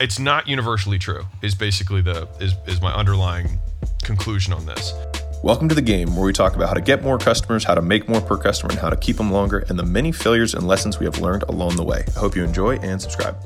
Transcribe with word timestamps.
it's 0.00 0.18
not 0.18 0.46
universally 0.46 0.98
true. 0.98 1.26
Is 1.42 1.54
basically 1.54 2.00
the 2.02 2.28
is 2.40 2.54
is 2.66 2.80
my 2.80 2.92
underlying 2.92 3.58
conclusion 4.02 4.52
on 4.52 4.64
this. 4.66 4.92
Welcome 5.42 5.68
to 5.68 5.74
the 5.74 5.82
game 5.82 6.14
where 6.16 6.24
we 6.24 6.32
talk 6.32 6.56
about 6.56 6.68
how 6.68 6.74
to 6.74 6.80
get 6.80 7.02
more 7.02 7.18
customers, 7.18 7.64
how 7.64 7.74
to 7.74 7.82
make 7.82 8.08
more 8.08 8.20
per 8.20 8.36
customer, 8.36 8.70
and 8.70 8.78
how 8.78 8.90
to 8.90 8.96
keep 8.96 9.16
them 9.16 9.30
longer, 9.32 9.64
and 9.68 9.78
the 9.78 9.84
many 9.84 10.12
failures 10.12 10.54
and 10.54 10.66
lessons 10.66 10.98
we 10.98 11.06
have 11.06 11.20
learned 11.20 11.44
along 11.44 11.76
the 11.76 11.84
way. 11.84 12.04
I 12.16 12.18
hope 12.18 12.36
you 12.36 12.44
enjoy 12.44 12.76
and 12.76 13.00
subscribe. 13.00 13.36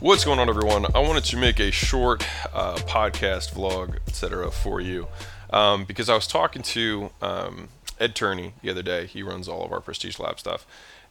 What's 0.00 0.24
going 0.24 0.38
on, 0.38 0.48
everyone? 0.48 0.86
I 0.94 1.00
wanted 1.00 1.24
to 1.24 1.36
make 1.36 1.58
a 1.58 1.72
short 1.72 2.24
uh, 2.52 2.76
podcast, 2.76 3.52
vlog, 3.52 3.96
etc. 4.06 4.50
for 4.50 4.80
you 4.80 5.08
um, 5.50 5.84
because 5.84 6.08
I 6.08 6.14
was 6.14 6.26
talking 6.26 6.62
to 6.62 7.10
um, 7.20 7.68
Ed 7.98 8.14
Turney 8.14 8.54
the 8.62 8.70
other 8.70 8.82
day. 8.82 9.06
He 9.06 9.22
runs 9.22 9.48
all 9.48 9.64
of 9.64 9.72
our 9.72 9.80
Prestige 9.80 10.18
Lab 10.20 10.38
stuff, 10.38 10.64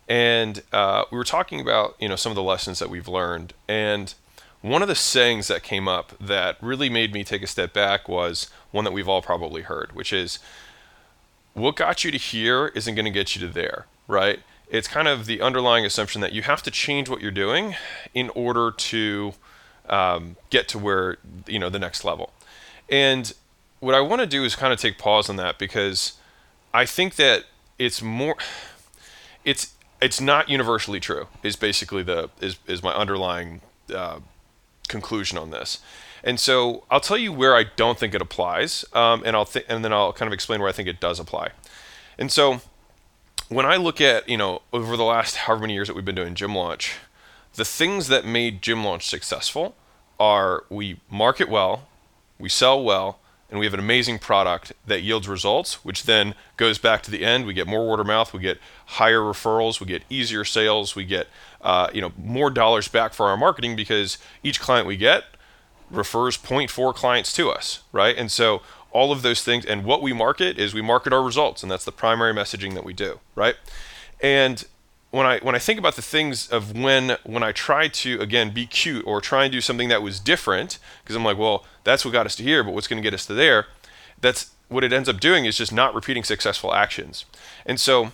and 0.07 0.61
uh, 0.71 1.03
we 1.11 1.17
were 1.17 1.25
talking 1.25 1.59
about 1.59 1.95
you 1.99 2.07
know 2.07 2.15
some 2.15 2.31
of 2.31 2.37
the 2.37 2.43
lessons 2.43 2.79
that 2.79 2.89
we've 2.89 3.09
learned. 3.09 3.53
And 3.67 4.13
one 4.61 4.81
of 4.81 4.87
the 4.87 4.95
sayings 4.95 5.47
that 5.47 5.63
came 5.63 5.87
up 5.87 6.13
that 6.19 6.57
really 6.61 6.89
made 6.89 7.13
me 7.13 7.23
take 7.23 7.43
a 7.43 7.47
step 7.47 7.73
back 7.73 8.09
was 8.09 8.49
one 8.71 8.83
that 8.83 8.91
we've 8.91 9.07
all 9.07 9.21
probably 9.21 9.61
heard, 9.61 9.93
which 9.93 10.11
is 10.11 10.39
what 11.53 11.75
got 11.75 12.03
you 12.03 12.11
to 12.11 12.17
here 12.17 12.67
isn't 12.67 12.95
going 12.95 13.05
to 13.05 13.11
get 13.11 13.35
you 13.35 13.47
to 13.47 13.51
there, 13.51 13.85
right? 14.07 14.39
It's 14.69 14.87
kind 14.87 15.07
of 15.07 15.25
the 15.25 15.41
underlying 15.41 15.85
assumption 15.85 16.21
that 16.21 16.33
you 16.33 16.41
have 16.43 16.61
to 16.63 16.71
change 16.71 17.09
what 17.09 17.21
you're 17.21 17.31
doing 17.31 17.75
in 18.13 18.29
order 18.31 18.71
to 18.71 19.33
um, 19.89 20.35
get 20.49 20.67
to 20.69 20.79
where, 20.79 21.17
you 21.47 21.59
know, 21.59 21.69
the 21.69 21.79
next 21.79 22.03
level. 22.03 22.33
And 22.89 23.33
what 23.79 23.95
I 23.95 24.01
want 24.01 24.21
to 24.21 24.27
do 24.27 24.43
is 24.43 24.55
kind 24.55 24.73
of 24.73 24.79
take 24.79 24.97
pause 24.97 25.29
on 25.29 25.35
that 25.37 25.57
because 25.57 26.13
I 26.73 26.85
think 26.85 27.15
that 27.15 27.45
it's 27.79 28.01
more, 28.01 28.35
it's, 29.45 29.73
it's 30.01 30.19
not 30.19 30.49
universally 30.49 30.99
true 30.99 31.27
is 31.43 31.55
basically 31.55 32.03
the 32.03 32.29
is, 32.41 32.57
is 32.67 32.83
my 32.83 32.93
underlying 32.93 33.61
uh, 33.93 34.19
conclusion 34.87 35.37
on 35.37 35.51
this 35.51 35.79
and 36.23 36.39
so 36.39 36.83
I'll 36.89 36.99
tell 36.99 37.17
you 37.17 37.31
where 37.31 37.55
I 37.55 37.63
don't 37.63 37.97
think 37.97 38.13
it 38.13 38.21
applies, 38.21 38.85
um, 38.93 39.23
and 39.25 39.35
I'll 39.35 39.45
th- 39.45 39.65
and 39.69 39.83
then 39.83 39.93
I'll 39.93 40.13
kind 40.13 40.27
of 40.27 40.33
explain 40.33 40.59
where 40.59 40.69
I 40.69 40.71
think 40.71 40.89
it 40.89 40.99
does 40.99 41.19
apply. 41.19 41.51
And 42.17 42.31
so 42.31 42.61
when 43.49 43.65
I 43.65 43.77
look 43.77 44.01
at 44.01 44.27
you 44.27 44.37
know 44.37 44.61
over 44.73 44.97
the 44.97 45.03
last 45.03 45.35
however 45.35 45.61
many 45.61 45.73
years 45.73 45.87
that 45.87 45.95
we've 45.95 46.05
been 46.05 46.15
doing 46.15 46.35
gym 46.35 46.55
launch, 46.55 46.95
the 47.55 47.65
things 47.65 48.07
that 48.07 48.25
made 48.25 48.61
gym 48.61 48.83
launch 48.83 49.07
successful 49.07 49.75
are 50.19 50.65
we 50.69 50.99
market 51.09 51.49
well, 51.49 51.87
we 52.39 52.49
sell 52.49 52.83
well, 52.83 53.19
and 53.49 53.59
we 53.59 53.65
have 53.65 53.73
an 53.73 53.79
amazing 53.79 54.19
product 54.19 54.73
that 54.85 55.01
yields 55.01 55.27
results, 55.27 55.85
which 55.85 56.03
then 56.03 56.35
goes 56.57 56.77
back 56.77 57.01
to 57.03 57.11
the 57.11 57.23
end. 57.23 57.45
We 57.45 57.53
get 57.53 57.67
more 57.67 57.87
word 57.87 57.99
of 57.99 58.07
mouth, 58.07 58.33
we 58.33 58.39
get 58.41 58.59
higher 58.85 59.21
referrals, 59.21 59.79
we 59.79 59.87
get 59.87 60.03
easier 60.09 60.43
sales, 60.43 60.95
we 60.95 61.05
get 61.05 61.27
uh, 61.61 61.89
you 61.93 62.01
know 62.01 62.11
more 62.17 62.49
dollars 62.49 62.87
back 62.87 63.13
for 63.13 63.27
our 63.27 63.37
marketing 63.37 63.75
because 63.75 64.17
each 64.43 64.59
client 64.59 64.87
we 64.87 64.97
get 64.97 65.23
refers 65.89 66.37
0.4 66.37 66.93
clients 66.93 67.31
to 67.33 67.49
us, 67.49 67.81
right? 67.91 68.17
And 68.17 68.29
so 68.29 68.61
all 68.91 69.11
of 69.11 69.21
those 69.21 69.43
things, 69.43 69.65
and 69.65 69.83
what 69.85 70.01
we 70.01 70.11
market 70.11 70.57
is 70.57 70.73
we 70.73 70.81
market 70.81 71.13
our 71.13 71.23
results, 71.23 71.63
and 71.63 71.71
that's 71.71 71.85
the 71.85 71.91
primary 71.91 72.33
messaging 72.33 72.73
that 72.73 72.83
we 72.83 72.93
do, 72.93 73.19
right? 73.35 73.55
And 74.21 74.65
when 75.11 75.25
I 75.25 75.39
when 75.39 75.55
I 75.55 75.59
think 75.59 75.79
about 75.79 75.95
the 75.95 76.01
things 76.01 76.49
of 76.49 76.77
when 76.77 77.17
when 77.23 77.43
I 77.43 77.51
try 77.51 77.87
to 77.87 78.19
again 78.19 78.51
be 78.51 78.65
cute 78.65 79.05
or 79.07 79.21
try 79.21 79.45
and 79.45 79.51
do 79.51 79.61
something 79.61 79.89
that 79.89 80.01
was 80.01 80.19
different, 80.19 80.79
because 81.03 81.15
I'm 81.15 81.23
like, 81.23 81.37
well, 81.37 81.65
that's 81.83 82.03
what 82.03 82.11
got 82.11 82.25
us 82.25 82.35
to 82.37 82.43
here, 82.43 82.63
but 82.63 82.73
what's 82.73 82.87
going 82.87 83.01
to 83.01 83.07
get 83.07 83.13
us 83.13 83.25
to 83.27 83.33
there? 83.33 83.67
That's 84.19 84.51
what 84.69 84.83
it 84.83 84.91
ends 84.91 85.07
up 85.07 85.19
doing 85.19 85.45
is 85.45 85.57
just 85.57 85.71
not 85.71 85.93
repeating 85.93 86.23
successful 86.23 86.73
actions. 86.73 87.25
And 87.65 87.79
so 87.79 88.11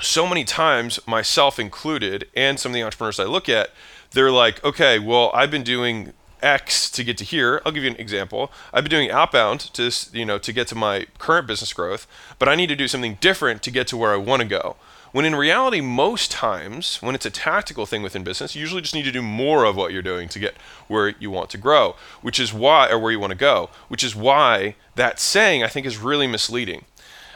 so 0.00 0.26
many 0.26 0.44
times, 0.44 0.98
myself 1.06 1.58
included, 1.58 2.28
and 2.34 2.58
some 2.58 2.72
of 2.72 2.74
the 2.74 2.82
entrepreneurs 2.82 3.20
I 3.20 3.24
look 3.24 3.48
at, 3.48 3.70
they're 4.12 4.30
like, 4.30 4.62
okay, 4.64 4.98
well, 4.98 5.30
I've 5.34 5.50
been 5.50 5.62
doing 5.62 6.14
X 6.42 6.90
to 6.90 7.04
get 7.04 7.18
to 7.18 7.24
here. 7.24 7.60
I'll 7.64 7.72
give 7.72 7.84
you 7.84 7.90
an 7.90 7.96
example. 7.96 8.50
I've 8.72 8.84
been 8.84 8.90
doing 8.90 9.10
outbound 9.10 9.60
to 9.74 9.92
you 10.12 10.24
know 10.24 10.38
to 10.38 10.52
get 10.52 10.68
to 10.68 10.74
my 10.74 11.06
current 11.18 11.46
business 11.46 11.72
growth, 11.72 12.06
but 12.38 12.48
I 12.48 12.54
need 12.54 12.68
to 12.68 12.76
do 12.76 12.88
something 12.88 13.18
different 13.20 13.62
to 13.62 13.70
get 13.70 13.86
to 13.88 13.96
where 13.96 14.12
I 14.12 14.16
want 14.16 14.42
to 14.42 14.48
go. 14.48 14.76
When 15.12 15.24
in 15.24 15.34
reality, 15.34 15.80
most 15.80 16.30
times 16.30 16.98
when 17.02 17.14
it's 17.14 17.26
a 17.26 17.30
tactical 17.30 17.84
thing 17.84 18.02
within 18.02 18.22
business, 18.22 18.54
you 18.54 18.60
usually 18.60 18.82
just 18.82 18.94
need 18.94 19.04
to 19.04 19.12
do 19.12 19.22
more 19.22 19.64
of 19.64 19.76
what 19.76 19.92
you're 19.92 20.02
doing 20.02 20.28
to 20.28 20.38
get 20.38 20.56
where 20.86 21.14
you 21.18 21.30
want 21.30 21.50
to 21.50 21.58
grow, 21.58 21.96
which 22.22 22.38
is 22.38 22.52
why 22.52 22.88
or 22.88 22.98
where 22.98 23.10
you 23.10 23.18
want 23.18 23.32
to 23.32 23.36
go, 23.36 23.70
which 23.88 24.04
is 24.04 24.14
why 24.14 24.76
that 24.94 25.18
saying 25.18 25.64
I 25.64 25.68
think 25.68 25.86
is 25.86 25.98
really 25.98 26.26
misleading. 26.26 26.84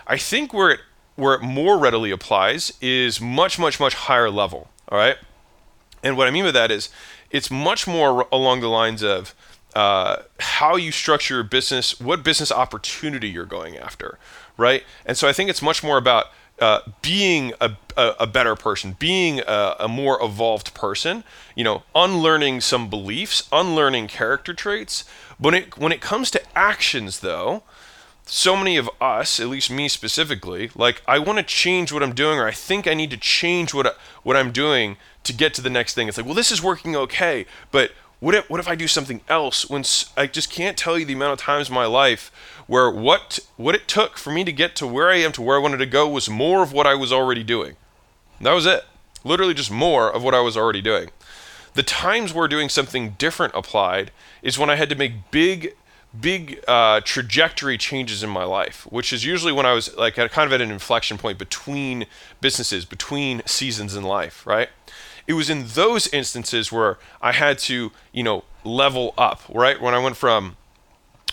I 0.07 0.17
think 0.17 0.53
where 0.53 0.71
it 0.71 0.81
where 1.17 1.35
it 1.35 1.43
more 1.43 1.79
readily 1.79 2.11
applies 2.11 2.73
is 2.81 3.21
much 3.21 3.59
much 3.59 3.81
much 3.81 3.95
higher 3.95 4.31
level, 4.31 4.69
all 4.89 4.99
right? 4.99 5.17
And 6.03 6.17
what 6.17 6.29
I 6.29 6.31
mean 6.31 6.45
by 6.45 6.51
that 6.53 6.71
is 6.71 6.91
it's 7.31 7.51
much 7.51 7.87
more 7.87 8.29
along 8.31 8.61
the 8.61 8.69
lines 8.69 9.03
of 9.03 9.35
uh, 9.75 10.23
how 10.39 10.77
you 10.77 10.93
structure 10.93 11.35
your 11.35 11.43
business, 11.43 11.99
what 11.99 12.23
business 12.23 12.53
opportunity 12.53 13.29
you're 13.29 13.45
going 13.45 13.77
after, 13.77 14.19
right? 14.57 14.85
And 15.05 15.17
so 15.17 15.29
I 15.29 15.33
think 15.33 15.51
it's 15.51 15.63
much 15.63 15.83
more 15.83 15.99
about 15.99 16.27
uh, 16.61 16.81
being 17.03 17.53
a, 17.61 17.73
a, 17.97 18.15
a, 18.21 18.27
better 18.27 18.55
person, 18.55 18.95
being 18.99 19.41
a, 19.41 19.77
a, 19.81 19.89
more 19.89 20.23
evolved 20.23 20.73
person, 20.73 21.25
you 21.57 21.65
know, 21.65 21.83
unlearning 21.95 22.61
some 22.61 22.89
beliefs, 22.89 23.49
unlearning 23.51 24.07
character 24.07 24.55
traits. 24.55 25.05
When 25.39 25.53
it 25.53 25.77
when 25.77 25.91
it 25.91 26.01
comes 26.01 26.31
to 26.31 26.43
actions, 26.57 27.21
though, 27.21 27.65
so 28.25 28.57
many 28.57 28.77
of 28.77 28.89
us, 29.01 29.41
at 29.41 29.49
least 29.49 29.71
me 29.71 29.89
specifically, 29.89 30.71
like 30.77 31.03
I 31.09 31.19
want 31.19 31.39
to 31.39 31.43
change 31.43 31.93
what 31.93 32.05
I'm 32.05 32.15
doing, 32.15 32.39
or 32.39 32.47
I 32.47 32.53
think 32.53 32.87
I 32.87 32.95
need 32.95 33.11
to 33.11 33.17
change 33.17 33.75
what 33.75 33.87
I, 33.87 33.93
what 34.23 34.37
I'm 34.37 34.53
doing 34.53 34.97
to 35.25 35.33
get 35.33 35.55
to 35.55 35.63
the 35.63 35.71
next 35.71 35.95
thing. 35.95 36.07
It's 36.07 36.17
like, 36.17 36.27
well, 36.27 36.35
this 36.35 36.53
is 36.53 36.63
working 36.63 36.95
okay, 36.95 37.47
but 37.73 37.91
what 38.21 38.35
if 38.35 38.49
what 38.49 38.61
if 38.61 38.69
I 38.69 38.75
do 38.75 38.89
something 38.89 39.21
else? 39.29 39.69
When 39.69 39.85
I 40.17 40.27
just 40.27 40.51
can't 40.51 40.79
tell 40.79 40.99
you 40.99 41.05
the 41.05 41.13
amount 41.13 41.33
of 41.33 41.39
times 41.41 41.69
in 41.69 41.75
my 41.75 41.87
life 41.87 42.31
where 42.67 42.91
what 42.91 43.39
what 43.57 43.75
it 43.75 43.89
took 43.89 44.17
for 44.17 44.31
me 44.31 44.45
to 44.45 44.53
get 44.53 44.77
to 44.77 44.87
where 44.87 45.11
I 45.11 45.17
am 45.17 45.33
to 45.33 45.43
where 45.43 45.57
I 45.57 45.61
wanted 45.61 45.79
to 45.79 45.87
go 45.87 46.09
was 46.09 46.29
more 46.29 46.63
of 46.63 46.73
what 46.73 46.87
I 46.87 46.95
was 46.95 47.13
already 47.13 47.43
doing. 47.43 47.77
that 48.41 48.53
was 48.53 48.67
it. 48.67 48.85
Literally 49.25 49.55
just 49.55 49.71
more 49.71 50.11
of 50.11 50.23
what 50.23 50.35
I 50.35 50.41
was 50.41 50.57
already 50.57 50.83
doing. 50.83 51.11
The 51.75 51.83
times 51.83 52.33
where 52.33 52.47
doing 52.47 52.69
something 52.69 53.11
different 53.19 53.55
applied 53.55 54.11
is 54.43 54.59
when 54.59 54.71
I 54.71 54.77
had 54.77 54.89
to 54.91 54.95
make 54.95 55.31
big 55.31 55.75
big 56.19 56.63
uh, 56.69 57.01
trajectory 57.05 57.77
changes 57.77 58.23
in 58.23 58.31
my 58.31 58.45
life, 58.45 58.87
which 58.91 59.13
is 59.13 59.25
usually 59.25 59.53
when 59.53 59.67
I 59.67 59.73
was 59.73 59.95
like 59.97 60.17
at 60.17 60.31
kind 60.31 60.47
of 60.47 60.53
at 60.53 60.61
an 60.61 60.71
inflection 60.71 61.19
point 61.19 61.39
between 61.39 62.07
businesses, 62.41 62.85
between 62.85 63.43
seasons 63.47 63.97
in 63.97 64.05
life, 64.05 64.47
right? 64.47 64.69
it 65.27 65.33
was 65.35 65.51
in 65.51 65.65
those 65.69 66.07
instances 66.09 66.71
where 66.71 66.99
I 67.21 67.33
had 67.33 67.59
to, 67.61 67.93
you 68.13 68.23
know, 68.23 68.45
level 68.63 69.15
up, 69.17 69.43
right? 69.49 69.81
When 69.81 69.95
I 69.95 69.99
went 69.99 70.17
from 70.17 70.57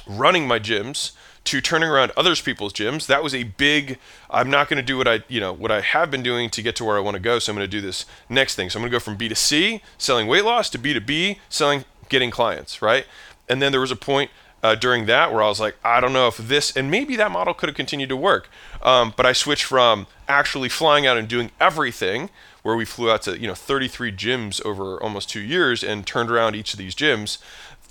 running 0.05 0.47
my 0.47 0.59
gyms 0.59 1.11
to 1.43 1.59
turning 1.59 1.89
around 1.89 2.11
others 2.15 2.41
people's 2.41 2.73
gyms, 2.73 3.07
that 3.07 3.23
was 3.23 3.33
a 3.33 3.43
big 3.43 3.97
I'm 4.29 4.49
not 4.49 4.69
going 4.69 4.77
to 4.77 4.83
do 4.83 4.97
what 4.97 5.07
I, 5.07 5.23
you 5.27 5.39
know, 5.39 5.51
what 5.51 5.71
I 5.71 5.81
have 5.81 6.11
been 6.11 6.23
doing 6.23 6.49
to 6.51 6.61
get 6.61 6.75
to 6.77 6.85
where 6.85 6.97
I 6.97 6.99
want 6.99 7.15
to 7.15 7.19
go, 7.19 7.39
so 7.39 7.51
I'm 7.51 7.57
going 7.57 7.67
to 7.67 7.71
do 7.71 7.81
this 7.81 8.05
next 8.29 8.55
thing. 8.55 8.69
So 8.69 8.77
I'm 8.77 8.83
going 8.83 8.91
to 8.91 8.95
go 8.95 8.99
from 8.99 9.15
B 9.15 9.27
to 9.27 9.35
C, 9.35 9.81
selling 9.97 10.27
weight 10.27 10.45
loss 10.45 10.69
to 10.71 10.77
B 10.77 10.93
to 10.93 11.01
B, 11.01 11.39
selling 11.49 11.85
getting 12.09 12.29
clients, 12.29 12.81
right? 12.81 13.05
And 13.49 13.61
then 13.61 13.71
there 13.71 13.81
was 13.81 13.91
a 13.91 13.95
point 13.95 14.29
uh, 14.63 14.75
during 14.75 15.07
that 15.07 15.33
where 15.33 15.41
I 15.41 15.47
was 15.47 15.59
like, 15.59 15.75
I 15.83 15.99
don't 15.99 16.13
know 16.13 16.27
if 16.27 16.37
this, 16.37 16.75
and 16.75 16.91
maybe 16.91 17.15
that 17.15 17.31
model 17.31 17.53
could 17.53 17.69
have 17.69 17.75
continued 17.75 18.09
to 18.09 18.17
work. 18.17 18.47
Um, 18.81 19.13
but 19.17 19.25
I 19.25 19.33
switched 19.33 19.63
from 19.63 20.07
actually 20.27 20.69
flying 20.69 21.07
out 21.07 21.17
and 21.17 21.27
doing 21.27 21.51
everything 21.59 22.29
where 22.61 22.75
we 22.75 22.85
flew 22.85 23.09
out 23.09 23.23
to 23.23 23.39
you 23.39 23.47
know 23.47 23.55
33 23.55 24.11
gyms 24.11 24.63
over 24.63 25.01
almost 25.01 25.29
two 25.29 25.39
years 25.39 25.83
and 25.83 26.05
turned 26.05 26.29
around 26.29 26.55
each 26.55 26.73
of 26.73 26.77
these 26.77 26.93
gyms 26.93 27.39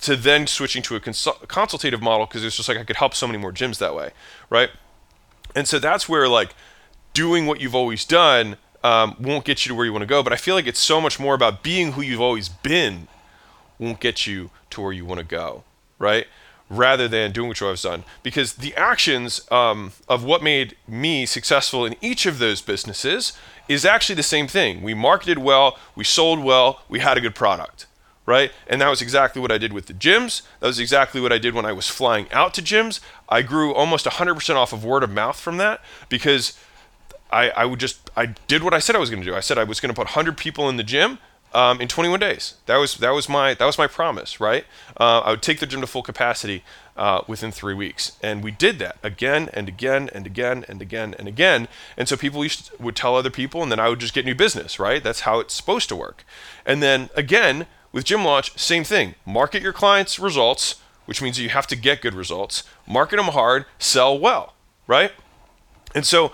to 0.02 0.16
then 0.16 0.46
switching 0.46 0.82
to 0.82 0.96
a 0.96 1.00
consul- 1.00 1.38
consultative 1.48 2.00
model 2.00 2.26
because 2.26 2.44
it's 2.44 2.56
just 2.56 2.68
like 2.68 2.78
I 2.78 2.84
could 2.84 2.96
help 2.96 3.14
so 3.14 3.26
many 3.26 3.38
more 3.38 3.52
gyms 3.52 3.78
that 3.78 3.94
way, 3.94 4.10
right? 4.48 4.70
And 5.54 5.68
so 5.68 5.78
that's 5.78 6.08
where 6.08 6.28
like 6.28 6.54
doing 7.12 7.46
what 7.46 7.60
you've 7.60 7.74
always 7.74 8.04
done 8.04 8.56
um, 8.82 9.16
won't 9.20 9.44
get 9.44 9.64
you 9.64 9.70
to 9.70 9.74
where 9.74 9.84
you 9.84 9.92
want 9.92 10.02
to 10.02 10.06
go. 10.06 10.22
But 10.22 10.32
I 10.32 10.36
feel 10.36 10.54
like 10.54 10.66
it's 10.66 10.80
so 10.80 11.00
much 11.00 11.20
more 11.20 11.34
about 11.34 11.62
being 11.62 11.92
who 11.92 12.02
you've 12.02 12.20
always 12.20 12.48
been 12.48 13.08
won't 13.78 14.00
get 14.00 14.26
you 14.26 14.50
to 14.70 14.80
where 14.80 14.92
you 14.92 15.04
want 15.04 15.18
to 15.18 15.26
go, 15.26 15.64
right? 15.98 16.26
Rather 16.68 17.08
than 17.08 17.32
doing 17.32 17.48
what 17.48 17.60
you've 17.60 17.66
always 17.66 17.82
done. 17.82 18.04
Because 18.22 18.54
the 18.54 18.74
actions 18.76 19.40
um, 19.50 19.92
of 20.08 20.24
what 20.24 20.42
made 20.42 20.76
me 20.86 21.26
successful 21.26 21.84
in 21.84 21.96
each 22.00 22.26
of 22.26 22.38
those 22.38 22.62
businesses 22.62 23.32
is 23.68 23.84
actually 23.84 24.14
the 24.14 24.22
same 24.22 24.46
thing. 24.46 24.82
We 24.82 24.94
marketed 24.94 25.38
well, 25.38 25.78
we 25.94 26.04
sold 26.04 26.42
well, 26.42 26.82
we 26.88 27.00
had 27.00 27.16
a 27.18 27.20
good 27.20 27.34
product, 27.34 27.86
right? 28.26 28.52
And 28.68 28.80
that 28.80 28.88
was 28.88 29.02
exactly 29.02 29.40
what 29.42 29.50
I 29.50 29.58
did 29.58 29.72
with 29.72 29.86
the 29.86 29.94
gyms. 29.94 30.42
That 30.60 30.66
was 30.66 30.78
exactly 30.78 31.20
what 31.20 31.32
I 31.32 31.38
did 31.38 31.54
when 31.54 31.64
I 31.64 31.72
was 31.72 31.88
flying 31.88 32.30
out 32.32 32.54
to 32.54 32.62
gyms. 32.62 33.00
I 33.28 33.42
grew 33.42 33.74
almost 33.74 34.06
100% 34.06 34.54
off 34.54 34.72
of 34.72 34.84
word 34.84 35.02
of 35.02 35.10
mouth 35.10 35.38
from 35.38 35.56
that 35.56 35.80
because 36.08 36.58
I, 37.32 37.50
I 37.50 37.64
would 37.64 37.80
just, 37.80 38.10
I 38.16 38.26
did 38.46 38.62
what 38.62 38.74
I 38.74 38.78
said 38.78 38.96
I 38.96 38.98
was 38.98 39.10
going 39.10 39.22
to 39.22 39.28
do. 39.28 39.34
I 39.34 39.40
said 39.40 39.58
I 39.58 39.64
was 39.64 39.80
going 39.80 39.88
to 39.88 39.94
put 39.94 40.06
100 40.06 40.36
people 40.36 40.68
in 40.68 40.76
the 40.76 40.82
gym 40.82 41.18
um, 41.52 41.80
in 41.80 41.88
21 41.88 42.20
days. 42.20 42.54
That 42.66 42.76
was 42.76 42.96
that 42.98 43.10
was 43.10 43.28
my 43.28 43.54
that 43.54 43.64
was 43.64 43.78
my 43.78 43.86
promise, 43.86 44.40
right? 44.40 44.64
Uh, 44.98 45.20
I 45.20 45.30
would 45.30 45.42
take 45.42 45.60
the 45.60 45.66
gym 45.66 45.80
to 45.80 45.86
full 45.86 46.02
capacity 46.02 46.62
uh, 46.96 47.22
within 47.26 47.50
three 47.50 47.74
weeks, 47.74 48.16
and 48.22 48.42
we 48.44 48.50
did 48.50 48.78
that 48.78 48.98
again 49.02 49.48
and 49.52 49.68
again 49.68 50.08
and 50.12 50.26
again 50.26 50.64
and 50.68 50.80
again 50.80 51.14
and 51.18 51.26
again. 51.26 51.68
And 51.96 52.08
so 52.08 52.16
people 52.16 52.44
would 52.78 52.96
tell 52.96 53.16
other 53.16 53.30
people, 53.30 53.62
and 53.62 53.72
then 53.72 53.80
I 53.80 53.88
would 53.88 54.00
just 54.00 54.14
get 54.14 54.24
new 54.24 54.34
business, 54.34 54.78
right? 54.78 55.02
That's 55.02 55.20
how 55.20 55.40
it's 55.40 55.54
supposed 55.54 55.88
to 55.88 55.96
work. 55.96 56.24
And 56.64 56.82
then 56.82 57.10
again, 57.16 57.66
with 57.92 58.04
gym 58.04 58.24
launch, 58.24 58.56
same 58.58 58.84
thing. 58.84 59.14
Market 59.26 59.62
your 59.62 59.72
clients' 59.72 60.18
results, 60.18 60.76
which 61.06 61.20
means 61.20 61.38
you 61.38 61.48
have 61.48 61.66
to 61.68 61.76
get 61.76 62.02
good 62.02 62.14
results. 62.14 62.62
Market 62.86 63.16
them 63.16 63.26
hard, 63.26 63.66
sell 63.78 64.18
well, 64.18 64.54
right? 64.86 65.12
And 65.94 66.06
so 66.06 66.32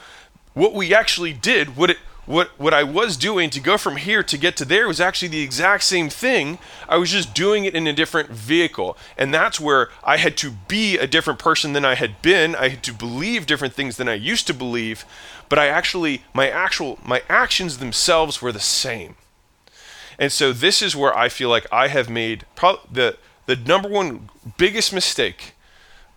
what 0.54 0.74
we 0.74 0.94
actually 0.94 1.32
did, 1.32 1.76
what 1.76 1.90
it 1.90 1.98
what 2.26 2.50
what 2.58 2.74
I 2.74 2.82
was 2.82 3.16
doing 3.16 3.50
to 3.50 3.60
go 3.60 3.78
from 3.78 3.96
here 3.96 4.22
to 4.22 4.36
get 4.36 4.56
to 4.56 4.64
there 4.64 4.88
was 4.88 5.00
actually 5.00 5.28
the 5.28 5.42
exact 5.42 5.84
same 5.84 6.08
thing. 6.08 6.58
I 6.88 6.96
was 6.96 7.10
just 7.10 7.34
doing 7.34 7.64
it 7.64 7.74
in 7.74 7.86
a 7.86 7.92
different 7.92 8.30
vehicle. 8.30 8.98
And 9.16 9.32
that's 9.32 9.60
where 9.60 9.90
I 10.04 10.16
had 10.16 10.36
to 10.38 10.50
be 10.50 10.98
a 10.98 11.06
different 11.06 11.38
person 11.38 11.72
than 11.72 11.84
I 11.84 11.94
had 11.94 12.20
been. 12.22 12.54
I 12.56 12.68
had 12.70 12.82
to 12.84 12.92
believe 12.92 13.46
different 13.46 13.74
things 13.74 13.96
than 13.96 14.08
I 14.08 14.14
used 14.14 14.46
to 14.48 14.54
believe, 14.54 15.04
but 15.48 15.58
I 15.58 15.68
actually 15.68 16.24
my 16.34 16.50
actual 16.50 16.98
my 17.04 17.22
actions 17.28 17.78
themselves 17.78 18.42
were 18.42 18.52
the 18.52 18.60
same. 18.60 19.14
And 20.18 20.32
so 20.32 20.52
this 20.52 20.82
is 20.82 20.96
where 20.96 21.16
I 21.16 21.28
feel 21.28 21.48
like 21.48 21.66
I 21.70 21.88
have 21.88 22.08
made 22.08 22.44
probably 22.54 22.82
the 22.90 23.18
the 23.46 23.56
number 23.56 23.88
one 23.88 24.28
biggest 24.56 24.92
mistake 24.92 25.52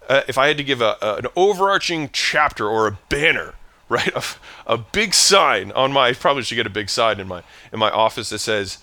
uh, 0.08 0.22
if 0.28 0.36
I 0.38 0.48
had 0.48 0.58
to 0.58 0.64
give 0.64 0.82
a, 0.82 0.98
a, 1.00 1.16
an 1.18 1.28
overarching 1.36 2.10
chapter 2.12 2.68
or 2.68 2.88
a 2.88 2.98
banner 3.10 3.54
right? 3.90 4.16
A, 4.16 4.24
a 4.68 4.78
big 4.78 5.16
sign 5.16 5.72
on 5.72 5.92
my, 5.92 6.10
I 6.10 6.14
probably 6.14 6.44
should 6.44 6.56
get 6.56 6.68
a 6.68 6.72
big 6.72 6.90
sign 6.90 7.20
in 7.20 7.28
my, 7.28 7.42
in 7.74 7.80
my 7.80 7.90
office 7.90 8.30
that 8.30 8.38
says, 8.38 8.78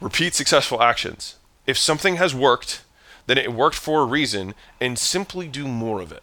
repeat 0.00 0.34
successful 0.34 0.82
actions. 0.82 1.36
If 1.66 1.76
something 1.76 2.16
has 2.16 2.34
worked, 2.34 2.82
then 3.26 3.36
it 3.36 3.52
worked 3.52 3.76
for 3.76 4.00
a 4.00 4.06
reason, 4.06 4.54
and 4.80 4.98
simply 4.98 5.48
do 5.48 5.68
more 5.68 6.00
of 6.00 6.12
it. 6.12 6.22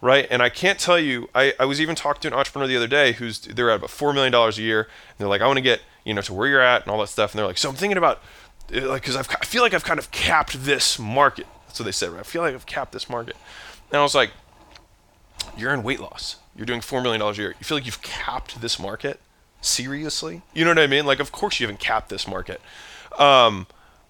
right? 0.00 0.26
And 0.30 0.42
I 0.42 0.48
can't 0.48 0.78
tell 0.78 0.98
you, 0.98 1.28
I, 1.34 1.54
I 1.58 1.64
was 1.64 1.80
even 1.80 1.94
talking 1.94 2.20
to 2.22 2.28
an 2.28 2.34
entrepreneur 2.34 2.66
the 2.66 2.76
other 2.76 2.86
day 2.86 3.12
who's 3.12 3.40
they're 3.40 3.70
at 3.70 3.76
about 3.76 3.90
four 3.90 4.12
million 4.12 4.32
dollars 4.32 4.58
a 4.58 4.62
year, 4.62 4.82
and 4.82 5.18
they're 5.18 5.28
like, 5.28 5.40
I 5.40 5.46
want 5.46 5.56
to 5.58 5.62
get 5.62 5.80
you 6.04 6.14
know 6.14 6.22
to 6.22 6.34
where 6.34 6.48
you're 6.48 6.60
at 6.60 6.82
and 6.82 6.90
all 6.90 6.98
that 7.00 7.08
stuff, 7.08 7.32
and 7.32 7.38
they're 7.38 7.46
like, 7.46 7.58
so 7.58 7.68
I'm 7.68 7.76
thinking 7.76 7.98
about 7.98 8.20
uh, 8.74 8.88
like 8.88 9.02
because 9.02 9.16
I 9.16 9.22
feel 9.22 9.62
like 9.62 9.74
I've 9.74 9.84
kind 9.84 9.98
of 9.98 10.10
capped 10.10 10.64
this 10.64 10.98
market. 10.98 11.46
That's 11.66 11.80
what 11.80 11.84
they 11.84 11.92
said, 11.92 12.10
right? 12.10 12.20
I 12.20 12.24
feel 12.24 12.42
like 12.42 12.54
I've 12.54 12.66
capped 12.66 12.92
this 12.92 13.08
market, 13.08 13.36
and 13.90 14.00
I 14.00 14.02
was 14.02 14.14
like, 14.14 14.30
you're 15.56 15.72
in 15.74 15.82
weight 15.82 16.00
loss. 16.00 16.36
You're 16.56 16.66
doing 16.66 16.80
four 16.80 17.00
million 17.02 17.20
dollars 17.20 17.38
a 17.38 17.42
year. 17.42 17.54
You 17.58 17.64
feel 17.64 17.76
like 17.76 17.86
you've 17.86 18.02
capped 18.02 18.60
this 18.60 18.78
market? 18.78 19.20
Seriously? 19.60 20.42
You 20.54 20.64
know 20.64 20.70
what 20.70 20.78
I 20.78 20.86
mean? 20.86 21.04
Like, 21.04 21.20
of 21.20 21.32
course 21.32 21.58
you 21.58 21.66
haven't 21.66 21.80
capped 21.80 22.08
this 22.08 22.28
market. 22.28 22.60
Um, 23.18 23.66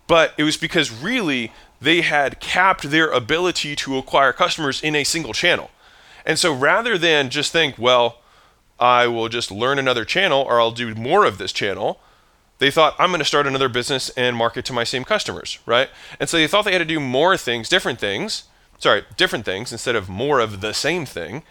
but 0.07 0.35
it 0.37 0.43
was 0.43 0.57
because 0.57 0.91
really 0.91 1.53
they 1.81 2.01
had 2.01 2.41
capped 2.41 2.91
their 2.91 3.11
ability 3.11 3.77
to 3.77 3.97
acquire 3.99 4.33
customers 4.33 4.83
in 4.83 4.95
a 4.95 5.05
single 5.05 5.33
channel. 5.33 5.71
And 6.29 6.39
so 6.39 6.53
rather 6.53 6.99
than 6.99 7.31
just 7.31 7.51
think, 7.51 7.77
well, 7.79 8.19
I 8.79 9.07
will 9.07 9.31
just 9.31 9.51
learn 9.51 9.79
another 9.79 10.05
channel 10.05 10.43
or 10.43 10.61
I'll 10.61 10.71
do 10.71 10.95
more 10.95 11.25
of 11.25 11.39
this 11.39 11.53
channel, 11.53 11.99
they 12.59 12.71
thought, 12.71 12.95
I'm 12.99 13.09
going 13.09 13.21
to 13.21 13.25
start 13.25 13.47
another 13.47 13.71
business 13.71 14.11
and 14.11 14.37
market 14.37 14.67
to 14.67 14.75
my 14.75 14.85
same 14.85 15.05
customers, 15.05 15.59
right? 15.65 15.89
And 16.21 16.29
so 16.29 16.37
they 16.37 16.47
thought 16.47 16.67
they 16.67 16.73
had 16.73 16.79
to 16.79 16.85
do 16.85 17.01
more 17.01 17.37
things, 17.39 17.69
different 17.69 17.99
things, 17.99 18.45
sorry, 18.79 19.05
different 19.17 19.47
things 19.47 19.73
instead 19.73 19.97
of 19.97 20.11
more 20.11 20.39
of 20.39 20.61
the 20.61 20.75
same 20.75 21.07
thing 21.07 21.45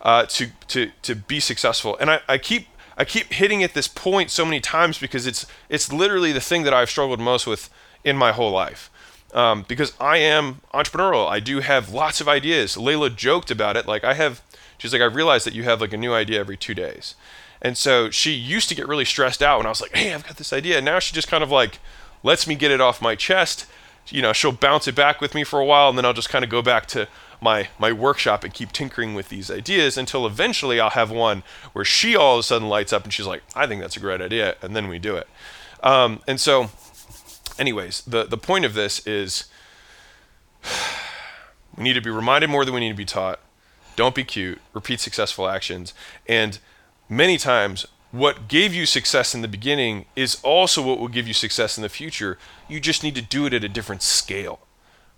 uh, 0.00 0.24
to, 0.26 0.48
to, 0.68 0.90
to 1.02 1.14
be 1.14 1.38
successful. 1.38 1.96
And 2.00 2.10
I, 2.10 2.20
I 2.26 2.38
keep 2.38 2.68
I 2.96 3.04
keep 3.04 3.32
hitting 3.32 3.64
at 3.64 3.74
this 3.74 3.88
point 3.88 4.30
so 4.30 4.44
many 4.44 4.60
times 4.60 4.98
because 4.98 5.26
it's 5.26 5.46
it's 5.68 5.92
literally 5.92 6.30
the 6.30 6.40
thing 6.40 6.62
that 6.62 6.72
I've 6.72 6.88
struggled 6.88 7.18
most 7.18 7.44
with 7.44 7.68
in 8.04 8.16
my 8.16 8.30
whole 8.30 8.52
life 8.52 8.88
um, 9.34 9.64
because 9.66 9.92
I 10.00 10.18
am 10.18 10.60
entrepreneurial. 10.72 11.28
I 11.28 11.40
do 11.40 11.60
have 11.60 11.92
lots 11.92 12.20
of 12.20 12.28
ideas. 12.28 12.76
Leila 12.76 13.10
joked 13.10 13.50
about 13.50 13.76
it. 13.76 13.86
Like 13.86 14.04
I 14.04 14.14
have, 14.14 14.40
she's 14.78 14.92
like, 14.92 15.02
I 15.02 15.06
realized 15.06 15.46
that 15.46 15.54
you 15.54 15.64
have 15.64 15.80
like 15.80 15.92
a 15.92 15.98
new 15.98 16.14
idea 16.14 16.40
every 16.40 16.56
two 16.56 16.74
days. 16.74 17.16
And 17.60 17.76
so 17.76 18.10
she 18.10 18.32
used 18.32 18.68
to 18.68 18.74
get 18.74 18.86
really 18.86 19.04
stressed 19.04 19.42
out 19.42 19.58
when 19.58 19.66
I 19.66 19.70
was 19.70 19.80
like, 19.80 19.94
hey, 19.96 20.14
I've 20.14 20.26
got 20.26 20.36
this 20.36 20.52
idea. 20.52 20.76
And 20.76 20.84
now 20.84 20.98
she 20.98 21.14
just 21.14 21.28
kind 21.28 21.42
of 21.42 21.50
like 21.50 21.80
lets 22.22 22.46
me 22.46 22.54
get 22.54 22.70
it 22.70 22.80
off 22.80 23.02
my 23.02 23.14
chest. 23.14 23.66
You 24.08 24.22
know, 24.22 24.32
she'll 24.32 24.52
bounce 24.52 24.86
it 24.86 24.94
back 24.94 25.20
with 25.20 25.34
me 25.34 25.44
for 25.44 25.58
a 25.58 25.64
while, 25.64 25.88
and 25.88 25.96
then 25.96 26.04
I'll 26.04 26.12
just 26.12 26.28
kind 26.28 26.44
of 26.44 26.50
go 26.50 26.60
back 26.60 26.84
to 26.88 27.08
my 27.40 27.68
my 27.78 27.90
workshop 27.90 28.44
and 28.44 28.52
keep 28.52 28.70
tinkering 28.70 29.14
with 29.14 29.30
these 29.30 29.50
ideas 29.50 29.96
until 29.96 30.26
eventually 30.26 30.78
I'll 30.78 30.90
have 30.90 31.10
one 31.10 31.42
where 31.72 31.86
she 31.86 32.14
all 32.14 32.34
of 32.34 32.40
a 32.40 32.42
sudden 32.42 32.68
lights 32.68 32.92
up 32.92 33.04
and 33.04 33.12
she's 33.12 33.26
like, 33.26 33.42
I 33.54 33.66
think 33.66 33.80
that's 33.80 33.96
a 33.96 34.00
great 34.00 34.20
idea, 34.20 34.56
and 34.60 34.76
then 34.76 34.88
we 34.88 34.98
do 34.98 35.16
it. 35.16 35.26
Um, 35.82 36.20
and 36.28 36.38
so 36.38 36.70
anyways, 37.58 38.02
the, 38.02 38.24
the 38.24 38.38
point 38.38 38.64
of 38.64 38.74
this 38.74 39.04
is 39.06 39.44
we 41.76 41.84
need 41.84 41.94
to 41.94 42.00
be 42.00 42.10
reminded 42.10 42.50
more 42.50 42.64
than 42.64 42.74
we 42.74 42.80
need 42.80 42.90
to 42.90 42.96
be 42.96 43.04
taught. 43.04 43.40
Don't 43.96 44.14
be 44.14 44.24
cute. 44.24 44.60
Repeat 44.72 45.00
successful 45.00 45.48
actions. 45.48 45.94
And 46.26 46.58
many 47.08 47.38
times, 47.38 47.86
what 48.10 48.48
gave 48.48 48.72
you 48.72 48.86
success 48.86 49.34
in 49.34 49.42
the 49.42 49.48
beginning 49.48 50.06
is 50.14 50.40
also 50.42 50.82
what 50.82 51.00
will 51.00 51.08
give 51.08 51.26
you 51.26 51.34
success 51.34 51.76
in 51.76 51.82
the 51.82 51.88
future. 51.88 52.38
You 52.68 52.80
just 52.80 53.02
need 53.02 53.14
to 53.16 53.22
do 53.22 53.46
it 53.46 53.52
at 53.52 53.64
a 53.64 53.68
different 53.68 54.02
scale, 54.02 54.60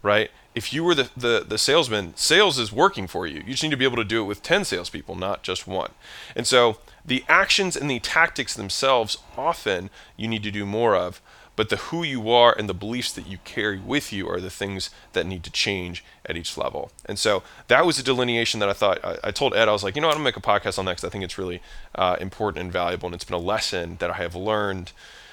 right? 0.02 0.30
If 0.54 0.72
you 0.72 0.82
were 0.82 0.94
the, 0.94 1.10
the, 1.14 1.44
the 1.46 1.58
salesman, 1.58 2.16
sales 2.16 2.58
is 2.58 2.72
working 2.72 3.06
for 3.06 3.26
you. 3.26 3.42
You 3.46 3.52
just 3.52 3.62
need 3.62 3.70
to 3.70 3.76
be 3.76 3.84
able 3.84 3.98
to 3.98 4.04
do 4.04 4.22
it 4.22 4.26
with 4.26 4.42
10 4.42 4.64
salespeople, 4.64 5.14
not 5.14 5.42
just 5.42 5.66
one. 5.66 5.90
And 6.34 6.46
so 6.46 6.78
the 7.04 7.22
actions 7.28 7.76
and 7.76 7.90
the 7.90 8.00
tactics 8.00 8.54
themselves, 8.54 9.18
often 9.36 9.90
you 10.16 10.26
need 10.26 10.42
to 10.44 10.50
do 10.50 10.64
more 10.64 10.96
of 10.96 11.20
but 11.56 11.70
the 11.70 11.76
who 11.76 12.02
you 12.02 12.30
are 12.30 12.54
and 12.56 12.68
the 12.68 12.74
beliefs 12.74 13.12
that 13.12 13.26
you 13.26 13.38
carry 13.44 13.78
with 13.80 14.12
you 14.12 14.28
are 14.28 14.40
the 14.40 14.50
things 14.50 14.90
that 15.14 15.26
need 15.26 15.42
to 15.42 15.50
change 15.50 16.04
at 16.26 16.36
each 16.36 16.56
level. 16.56 16.92
And 17.06 17.18
so 17.18 17.42
that 17.68 17.86
was 17.86 17.98
a 17.98 18.02
delineation 18.02 18.60
that 18.60 18.68
I 18.68 18.74
thought 18.74 19.02
I, 19.02 19.16
I 19.24 19.30
told 19.30 19.54
Ed 19.54 19.68
I 19.68 19.72
was 19.72 19.82
like, 19.82 19.96
you 19.96 20.02
know, 20.02 20.08
what, 20.08 20.16
I'm 20.16 20.22
gonna 20.22 20.28
make 20.28 20.36
a 20.36 20.40
podcast 20.40 20.78
on 20.78 20.84
that 20.84 20.92
because 20.92 21.04
I 21.04 21.08
think 21.08 21.24
it's 21.24 21.38
really 21.38 21.62
uh, 21.94 22.16
important 22.20 22.62
and 22.62 22.72
valuable, 22.72 23.06
and 23.06 23.14
it's 23.14 23.24
been 23.24 23.34
a 23.34 23.38
lesson 23.38 23.96
that 23.98 24.10
I 24.10 24.14
have 24.14 24.36
learned, 24.36 24.92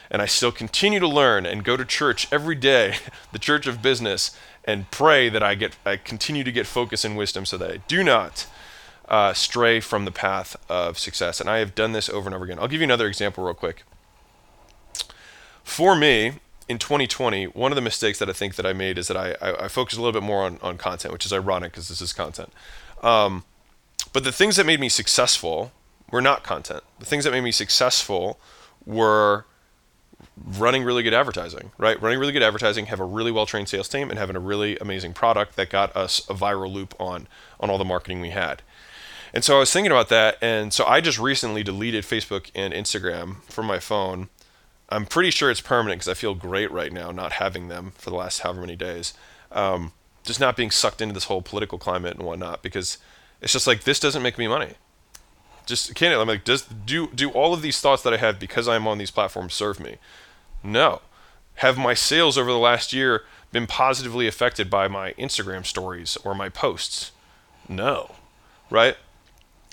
and 0.10 0.22
I 0.22 0.26
still 0.26 0.52
continue 0.52 1.00
to 1.00 1.08
learn 1.08 1.46
and 1.46 1.64
go 1.64 1.76
to 1.76 1.86
church 1.86 2.28
every 2.32 2.56
day, 2.56 2.96
the 3.34 3.40
church 3.40 3.68
of 3.68 3.82
business, 3.82 4.36
and 4.64 4.90
pray 4.92 5.28
that 5.28 5.44
I 5.44 5.56
get 5.56 5.76
I 5.86 5.98
continue 5.98 6.46
to 6.46 6.52
get 6.52 6.66
focus 6.66 7.04
and 7.04 7.18
wisdom 7.18 7.46
so 7.46 7.58
that 7.58 7.70
I 7.70 7.78
do 7.88 8.04
not. 8.04 8.48
Uh, 9.06 9.34
stray 9.34 9.82
from 9.82 10.06
the 10.06 10.12
path 10.12 10.56
of 10.70 10.98
success. 10.98 11.42
And 11.42 11.50
I 11.50 11.58
have 11.58 11.76
done 11.76 11.92
this 11.92 12.08
over 12.08 12.26
and 12.26 12.34
over 12.34 12.46
again. 12.46 12.58
I'll 12.58 12.70
give 12.70 12.80
you 12.80 12.86
another 12.86 13.06
example, 13.06 13.44
real 13.44 13.54
quick 13.54 13.84
for 15.64 15.96
me 15.96 16.34
in 16.68 16.80
2020 16.80 17.46
one 17.48 17.72
of 17.72 17.76
the 17.76 17.82
mistakes 17.82 18.20
that 18.20 18.30
i 18.30 18.34
think 18.34 18.56
that 18.56 18.66
i 18.66 18.74
made 18.74 18.98
is 18.98 19.08
that 19.08 19.18
i, 19.18 19.36
I, 19.42 19.66
I 19.66 19.68
focused 19.68 19.98
a 19.98 20.02
little 20.02 20.20
bit 20.20 20.26
more 20.26 20.44
on, 20.44 20.60
on 20.62 20.78
content 20.78 21.12
which 21.12 21.26
is 21.26 21.34
ironic 21.34 21.72
because 21.72 21.90
this 21.90 22.02
is 22.02 22.14
content. 22.14 22.52
Um, 23.04 23.44
but 24.14 24.24
the 24.24 24.32
things 24.32 24.56
that 24.56 24.66
made 24.66 24.80
me 24.80 24.90
successful 24.90 25.72
were 26.12 26.22
not 26.22 26.44
content. 26.44 26.84
The 27.00 27.06
things 27.06 27.26
that 27.26 27.32
made 27.32 27.42
me 27.42 27.52
successful 27.52 28.40
were 28.86 29.46
running 30.38 30.84
really 30.84 31.04
good 31.04 31.14
advertising 31.14 31.72
right? 31.78 32.02
Running 32.02 32.20
really 32.20 32.32
good 32.32 32.44
advertising 32.44 32.86
have 32.88 33.00
a 33.00 33.06
really 33.06 33.32
well 33.32 33.46
trained 33.46 33.70
sales 33.70 33.90
team 33.90 34.10
and 34.10 34.18
having 34.18 34.36
a 34.36 34.40
really 34.40 34.78
amazing 34.78 35.14
product 35.14 35.56
that 35.58 35.70
got 35.70 35.96
us 35.96 36.20
a 36.30 36.34
viral 36.34 36.72
loop 36.72 36.96
on 37.00 37.28
on 37.60 37.70
all 37.70 37.78
the 37.78 37.86
marketing 37.86 38.22
we 38.22 38.30
had. 38.30 38.62
And 39.34 39.44
so 39.44 39.58
i 39.58 39.60
was 39.60 39.74
thinking 39.74 39.92
about 39.92 40.10
that 40.10 40.38
and 40.42 40.72
so 40.72 40.86
i 40.86 41.02
just 41.02 41.18
recently 41.18 41.64
deleted 41.64 42.04
facebook 42.04 42.52
and 42.54 42.72
instagram 42.72 43.42
from 43.46 43.66
my 43.66 43.80
phone 43.80 44.30
I'm 44.94 45.06
pretty 45.06 45.32
sure 45.32 45.50
it's 45.50 45.62
permanent 45.62 46.00
because 46.00 46.12
I 46.12 46.14
feel 46.14 46.36
great 46.36 46.72
right 46.72 46.94
now 46.94 47.12
not 47.12 47.34
having 47.34 47.68
them 47.68 47.94
for 47.96 48.10
the 48.10 48.16
last 48.16 48.40
however 48.40 48.62
many 48.62 48.76
days. 48.76 49.14
Um, 49.52 49.92
just 50.24 50.40
not 50.40 50.56
being 50.56 50.72
sucked 50.72 51.02
into 51.02 51.14
this 51.14 51.26
whole 51.26 51.42
political 51.42 51.78
climate 51.78 52.16
and 52.16 52.26
whatnot 52.26 52.62
because 52.62 52.98
it's 53.42 53.54
just 53.54 53.68
like 53.68 53.84
this 53.84 54.00
doesn't 54.00 54.22
make 54.24 54.38
me 54.38 54.48
money. 54.48 54.74
Just 55.66 55.96
can't. 55.96 56.14
I'm 56.20 56.28
like, 56.28 56.44
does 56.44 56.64
do 56.64 57.08
do 57.08 57.30
all 57.32 57.54
of 57.54 57.62
these 57.62 57.80
thoughts 57.80 58.04
that 58.04 58.14
I 58.14 58.18
have 58.18 58.40
because 58.40 58.68
I'm 58.68 58.88
on 58.88 58.98
these 58.98 59.12
platforms 59.12 59.54
serve 59.54 59.80
me? 59.80 59.98
No. 60.64 61.02
Have 61.56 61.78
my 61.78 61.94
sales 61.94 62.38
over 62.38 62.52
the 62.52 62.58
last 62.58 62.94
year 62.94 63.24
been 63.52 63.68
positively 63.68 64.28
affected 64.28 64.70
by 64.70 64.88
my 64.88 65.14
Instagram 65.14 65.66
stories 65.66 66.18
or 66.24 66.36
my 66.36 66.50
posts? 66.50 67.12
No. 67.68 68.16
Right? 68.70 68.98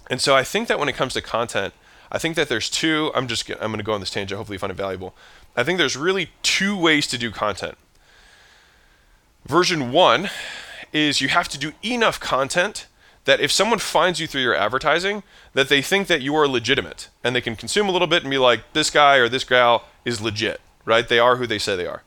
And 0.08 0.20
so 0.20 0.34
I 0.34 0.44
think 0.44 0.68
that 0.68 0.78
when 0.78 0.88
it 0.88 0.94
comes 0.94 1.14
to 1.14 1.22
content, 1.22 1.74
I 2.12 2.18
think 2.18 2.36
that 2.36 2.48
there's 2.48 2.68
two. 2.68 3.12
I'm 3.14 3.28
just 3.28 3.48
I'm 3.50 3.70
going 3.70 3.78
to 3.78 3.84
go 3.84 3.92
on 3.92 4.00
this 4.00 4.10
tangent. 4.10 4.36
Hopefully, 4.36 4.56
you 4.56 4.58
find 4.58 4.70
it 4.70 4.76
valuable. 4.76 5.14
I 5.56 5.62
think 5.62 5.78
there's 5.78 5.96
really 5.96 6.30
two 6.42 6.76
ways 6.76 7.06
to 7.08 7.18
do 7.18 7.30
content. 7.30 7.76
Version 9.46 9.92
one 9.92 10.30
is 10.92 11.20
you 11.20 11.28
have 11.28 11.48
to 11.48 11.58
do 11.58 11.72
enough 11.82 12.20
content 12.20 12.86
that 13.24 13.40
if 13.40 13.52
someone 13.52 13.78
finds 13.78 14.18
you 14.18 14.26
through 14.26 14.42
your 14.42 14.54
advertising, 14.54 15.22
that 15.54 15.68
they 15.68 15.82
think 15.82 16.06
that 16.06 16.22
you 16.22 16.34
are 16.34 16.48
legitimate 16.48 17.08
and 17.22 17.36
they 17.36 17.40
can 17.40 17.54
consume 17.54 17.88
a 17.88 17.92
little 17.92 18.08
bit 18.08 18.22
and 18.22 18.30
be 18.30 18.38
like, 18.38 18.72
this 18.72 18.90
guy 18.90 19.16
or 19.16 19.28
this 19.28 19.44
gal 19.44 19.84
is 20.04 20.20
legit, 20.20 20.60
right? 20.84 21.08
They 21.08 21.18
are 21.18 21.36
who 21.36 21.46
they 21.46 21.58
say 21.58 21.76
they 21.76 21.86
are. 21.86 22.02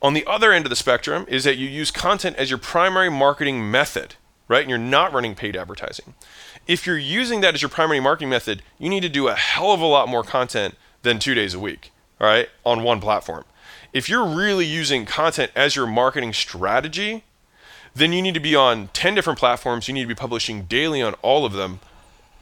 On 0.00 0.14
the 0.14 0.26
other 0.26 0.52
end 0.52 0.66
of 0.66 0.70
the 0.70 0.76
spectrum 0.76 1.24
is 1.28 1.44
that 1.44 1.56
you 1.56 1.68
use 1.68 1.90
content 1.90 2.36
as 2.36 2.50
your 2.50 2.58
primary 2.58 3.10
marketing 3.10 3.70
method, 3.70 4.14
right? 4.48 4.60
And 4.60 4.70
you're 4.70 4.78
not 4.78 5.12
running 5.12 5.34
paid 5.34 5.56
advertising. 5.56 6.14
If 6.66 6.86
you're 6.86 6.98
using 6.98 7.40
that 7.40 7.54
as 7.54 7.62
your 7.62 7.68
primary 7.68 8.00
marketing 8.00 8.30
method, 8.30 8.62
you 8.78 8.88
need 8.88 9.02
to 9.02 9.08
do 9.08 9.28
a 9.28 9.34
hell 9.34 9.72
of 9.72 9.80
a 9.80 9.86
lot 9.86 10.08
more 10.08 10.22
content 10.22 10.76
than 11.02 11.18
two 11.18 11.34
days 11.34 11.54
a 11.54 11.60
week, 11.60 11.92
all 12.20 12.26
right, 12.26 12.48
on 12.64 12.82
one 12.82 13.00
platform. 13.00 13.44
If 13.92 14.08
you're 14.08 14.26
really 14.26 14.66
using 14.66 15.06
content 15.06 15.52
as 15.54 15.76
your 15.76 15.86
marketing 15.86 16.32
strategy, 16.32 17.24
then 17.94 18.12
you 18.12 18.22
need 18.22 18.34
to 18.34 18.40
be 18.40 18.56
on 18.56 18.88
10 18.88 19.14
different 19.14 19.38
platforms. 19.38 19.86
You 19.86 19.94
need 19.94 20.02
to 20.02 20.08
be 20.08 20.14
publishing 20.14 20.64
daily 20.64 21.00
on 21.00 21.14
all 21.22 21.44
of 21.44 21.52
them, 21.52 21.80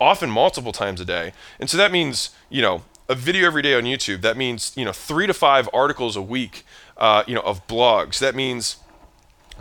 often 0.01 0.31
multiple 0.31 0.73
times 0.73 1.01
a 1.01 1.05
day. 1.05 1.33
And 1.61 1.69
so 1.69 1.77
that 1.77 1.93
means, 1.93 2.31
you 2.49 2.63
know, 2.63 2.83
a 3.09 3.15
video 3.15 3.47
every 3.47 3.63
day 3.63 3.75
on 3.75 3.83
YouTube. 3.83 4.23
That 4.23 4.37
means, 4.37 4.73
you 4.77 4.85
know, 4.85 4.93
three 4.93 5.27
to 5.27 5.35
five 5.35 5.69
articles 5.75 6.17
a 6.17 6.23
week, 6.23 6.65
uh, 6.97 7.25
you 7.27 7.35
know, 7.35 7.43
of 7.43 7.67
blogs. 7.67 8.19
That 8.19 8.35
means 8.35 8.77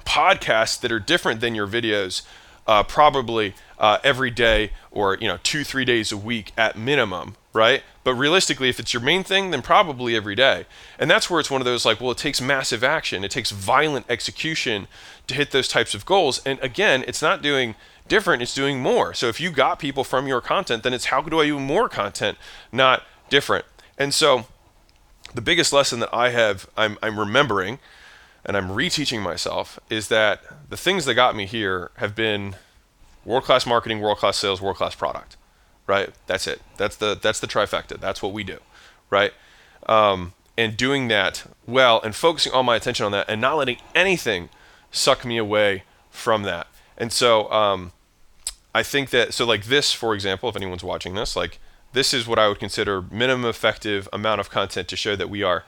podcasts 0.06 0.80
that 0.82 0.92
are 0.92 1.00
different 1.00 1.42
than 1.42 1.56
your 1.56 1.68
videos, 1.68 2.24
uh, 2.68 2.84
probably 2.84 3.54
uh, 3.80 3.98
every 4.04 4.30
day 4.32 4.72
or, 4.92 5.18
you 5.20 5.28
know, 5.28 5.40
two, 5.44 5.64
three 5.64 5.86
days 5.86 6.12
a 6.12 6.18
week 6.18 6.52
at 6.58 6.78
minimum, 6.78 7.36
right? 7.54 7.84
But 8.04 8.14
realistically, 8.16 8.70
if 8.70 8.80
it's 8.80 8.94
your 8.94 9.02
main 9.02 9.24
thing, 9.24 9.52
then 9.52 9.62
probably 9.62 10.16
every 10.16 10.36
day. 10.36 10.66
And 11.00 11.10
that's 11.10 11.30
where 11.30 11.40
it's 11.40 11.52
one 11.52 11.62
of 11.62 11.66
those 11.66 11.86
like, 11.86 12.00
well, 12.00 12.12
it 12.12 12.18
takes 12.18 12.40
massive 12.42 12.84
action, 12.84 13.24
it 13.24 13.32
takes 13.32 13.52
violent 13.52 14.06
execution 14.10 14.88
to 15.28 15.36
hit 15.36 15.52
those 15.52 15.68
types 15.68 15.94
of 15.96 16.06
goals. 16.06 16.42
And 16.46 16.60
again, 16.60 17.04
it's 17.08 17.22
not 17.22 17.42
doing 17.42 17.76
different, 18.08 18.42
it's 18.42 18.56
doing 18.56 18.82
more. 18.82 19.14
So 19.14 19.28
if 19.28 19.40
you 19.40 19.52
got 19.52 19.80
people 19.80 20.04
from 20.04 20.28
your 20.28 20.42
content, 20.42 20.84
then 20.84 20.94
it's 20.94 21.06
how 21.06 21.22
do 21.22 21.40
I 21.40 21.46
do 21.46 21.60
more 21.60 21.90
content, 21.90 22.38
not 22.72 23.04
different. 23.30 23.66
And 23.98 24.14
so 24.14 24.46
the 25.34 25.42
biggest 25.42 25.72
lesson 25.72 26.00
that 26.00 26.14
I 26.14 26.30
have, 26.30 26.70
I'm, 26.76 26.98
I'm 27.02 27.20
remembering 27.20 27.80
and 28.46 28.58
I'm 28.58 28.70
reteaching 28.70 29.22
myself 29.22 29.80
is 29.90 30.08
that 30.08 30.42
the 30.70 30.78
things 30.78 31.06
that 31.06 31.16
got 31.16 31.36
me 31.36 31.46
here 31.46 31.92
have 31.98 32.16
been 32.16 32.56
world 33.24 33.44
class 33.44 33.66
marketing, 33.66 34.00
world 34.00 34.18
class 34.18 34.38
sales, 34.38 34.62
world 34.62 34.78
class 34.78 34.96
product 34.96 35.38
right? 35.92 36.10
That's 36.26 36.48
it. 36.48 36.62
That's 36.78 36.96
the 36.96 37.20
that's 37.22 37.42
the 37.42 37.48
trifecta. 37.48 38.00
That's 38.00 38.22
what 38.22 38.32
we 38.32 38.44
do, 38.44 38.60
right? 39.10 39.34
Um, 39.88 40.34
and 40.58 40.78
doing 40.78 41.10
that 41.10 41.44
well 41.68 42.02
and 42.02 42.16
focusing 42.16 42.54
all 42.54 42.64
my 42.64 42.78
attention 42.78 43.06
on 43.06 43.12
that 43.12 43.30
and 43.30 43.42
not 43.42 43.58
letting 43.58 43.78
anything 43.94 44.50
suck 44.90 45.26
me 45.26 45.38
away 45.38 45.84
from 46.10 46.44
that. 46.44 46.68
And 46.98 47.12
so 47.12 47.52
um, 47.52 47.92
I 48.74 48.84
think 48.84 49.10
that 49.10 49.34
so 49.34 49.46
like 49.46 49.66
this, 49.66 49.92
for 49.92 50.14
example, 50.14 50.48
if 50.48 50.56
anyone's 50.56 50.84
watching 50.84 51.14
this, 51.14 51.36
like 51.36 51.60
this 51.92 52.14
is 52.14 52.26
what 52.26 52.40
I 52.40 52.48
would 52.48 52.60
consider 52.60 53.02
minimum 53.02 53.50
effective 53.50 54.08
amount 54.14 54.40
of 54.40 54.50
content 54.50 54.88
to 54.88 54.96
show 54.96 55.18
that 55.18 55.30
we 55.30 55.44
are 55.44 55.66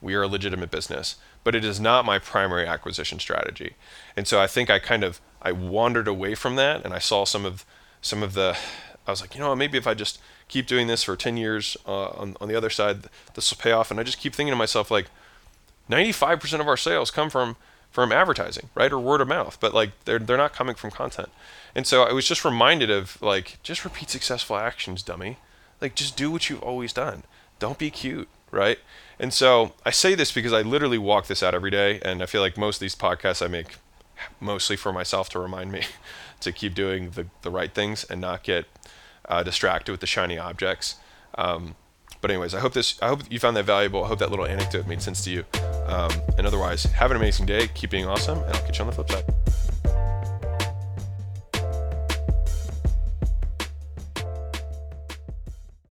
we 0.00 0.14
are 0.14 0.22
a 0.22 0.28
legitimate 0.28 0.70
business. 0.70 1.16
But 1.44 1.54
it 1.54 1.64
is 1.64 1.78
not 1.78 2.04
my 2.04 2.18
primary 2.18 2.66
acquisition 2.66 3.20
strategy. 3.20 3.74
And 4.16 4.26
so 4.26 4.40
I 4.40 4.46
think 4.46 4.70
I 4.70 4.78
kind 4.78 5.04
of 5.04 5.20
I 5.42 5.52
wandered 5.52 6.08
away 6.08 6.34
from 6.34 6.56
that 6.56 6.84
and 6.84 6.92
I 6.94 6.98
saw 6.98 7.24
some 7.24 7.44
of 7.44 7.64
some 8.00 8.22
of 8.22 8.32
the 8.34 8.56
I 9.06 9.10
was 9.10 9.20
like, 9.20 9.34
you 9.34 9.40
know, 9.40 9.54
maybe 9.54 9.76
if 9.76 9.86
I 9.86 9.94
just 9.94 10.18
keep 10.48 10.66
doing 10.66 10.86
this 10.86 11.02
for 11.04 11.16
10 11.16 11.36
years 11.36 11.76
uh, 11.86 12.08
on, 12.08 12.36
on 12.40 12.48
the 12.48 12.54
other 12.54 12.70
side, 12.70 13.04
this 13.34 13.50
will 13.50 13.62
pay 13.62 13.72
off. 13.72 13.90
And 13.90 14.00
I 14.00 14.02
just 14.02 14.18
keep 14.18 14.34
thinking 14.34 14.52
to 14.52 14.56
myself, 14.56 14.90
like, 14.90 15.06
95% 15.90 16.60
of 16.60 16.68
our 16.68 16.76
sales 16.76 17.10
come 17.10 17.30
from 17.30 17.56
from 17.90 18.10
advertising, 18.10 18.70
right, 18.74 18.92
or 18.92 18.98
word 18.98 19.20
of 19.20 19.28
mouth, 19.28 19.56
but 19.60 19.72
like 19.72 19.92
they're 20.04 20.18
they're 20.18 20.36
not 20.36 20.52
coming 20.52 20.74
from 20.74 20.90
content. 20.90 21.28
And 21.76 21.86
so 21.86 22.02
I 22.02 22.12
was 22.12 22.26
just 22.26 22.44
reminded 22.44 22.90
of 22.90 23.22
like, 23.22 23.58
just 23.62 23.84
repeat 23.84 24.10
successful 24.10 24.56
actions, 24.56 25.02
dummy. 25.02 25.38
Like, 25.80 25.94
just 25.94 26.16
do 26.16 26.30
what 26.30 26.50
you've 26.50 26.62
always 26.62 26.92
done. 26.92 27.22
Don't 27.60 27.78
be 27.78 27.90
cute, 27.90 28.28
right? 28.54 28.78
And 29.18 29.32
so 29.32 29.72
I 29.84 29.90
say 29.90 30.14
this 30.14 30.32
because 30.32 30.52
I 30.52 30.62
literally 30.62 30.98
walk 30.98 31.26
this 31.26 31.42
out 31.42 31.54
every 31.54 31.70
day, 31.70 32.00
and 32.02 32.22
I 32.22 32.26
feel 32.26 32.40
like 32.40 32.56
most 32.56 32.76
of 32.76 32.80
these 32.80 32.96
podcasts 32.96 33.44
I 33.44 33.48
make 33.48 33.76
mostly 34.40 34.76
for 34.76 34.92
myself 34.92 35.28
to 35.30 35.38
remind 35.38 35.72
me 35.72 35.82
to 36.40 36.52
keep 36.52 36.74
doing 36.74 37.10
the, 37.10 37.26
the 37.42 37.50
right 37.50 37.72
things 37.72 38.04
and 38.04 38.20
not 38.20 38.42
get 38.42 38.66
uh, 39.28 39.42
distracted 39.42 39.92
with 39.92 40.00
the 40.00 40.06
shiny 40.06 40.38
objects. 40.38 40.96
Um, 41.36 41.76
but 42.20 42.30
anyways, 42.30 42.54
I 42.54 42.60
hope 42.60 42.72
this 42.72 43.00
I 43.02 43.08
hope 43.08 43.20
you 43.30 43.38
found 43.38 43.56
that 43.56 43.64
valuable. 43.64 44.04
I 44.04 44.08
hope 44.08 44.18
that 44.20 44.30
little 44.30 44.46
anecdote 44.46 44.86
made 44.86 45.02
sense 45.02 45.22
to 45.24 45.30
you. 45.30 45.44
Um, 45.86 46.10
and 46.38 46.46
otherwise, 46.46 46.84
have 46.84 47.10
an 47.10 47.18
amazing 47.18 47.44
day. 47.46 47.68
Keep 47.68 47.90
being 47.90 48.06
awesome, 48.06 48.38
and 48.38 48.54
I'll 48.54 48.62
catch 48.62 48.78
you 48.78 48.84
on 48.84 48.90
the 48.90 48.94
flip 48.94 49.10
side. 49.10 49.63